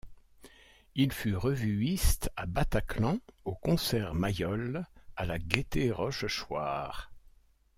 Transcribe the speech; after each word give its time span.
Il 0.95 1.11
fut 1.13 1.35
revuiste 1.35 2.31
à 2.35 2.47
Bataclan, 2.47 3.19
au 3.45 3.53
Concert 3.53 4.15
Mayol, 4.15 4.87
à 5.15 5.27
la 5.27 5.37
Gaieté 5.37 5.91
Rochechouart. 5.91 7.11